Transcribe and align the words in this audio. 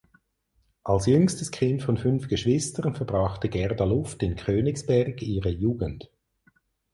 Als 0.83 1.05
jüngstes 1.05 1.51
Kind 1.51 1.83
von 1.83 1.95
fünf 1.95 2.27
Geschwistern 2.27 2.95
verbrachte 2.95 3.49
Gerda 3.49 3.83
Luft 3.85 4.23
in 4.23 4.35
Königsberg 4.35 5.21
ihre 5.21 5.49
Jugend. 5.49 6.09